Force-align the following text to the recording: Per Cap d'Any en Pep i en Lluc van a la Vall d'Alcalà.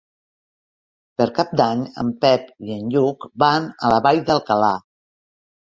Per 1.21 1.27
Cap 1.35 1.51
d'Any 1.61 1.83
en 2.03 2.09
Pep 2.25 2.49
i 2.71 2.79
en 2.79 2.89
Lluc 2.97 3.29
van 3.45 3.71
a 3.87 3.93
la 3.95 4.03
Vall 4.07 4.23
d'Alcalà. 4.31 4.73